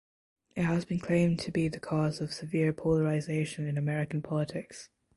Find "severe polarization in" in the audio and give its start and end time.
2.33-3.77